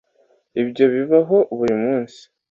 Ibyo 0.61 0.85
bibaho 0.95 1.37
buri 1.57 1.75
munsi. 1.83 2.21